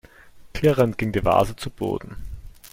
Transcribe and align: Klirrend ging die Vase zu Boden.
Klirrend 0.55 0.97
ging 0.97 1.11
die 1.11 1.23
Vase 1.23 1.55
zu 1.55 1.69
Boden. 1.69 2.15